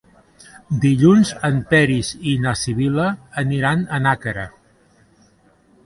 [0.85, 3.07] Dilluns en Peris i na Sibil·la
[3.45, 4.51] aniran a Nàquera.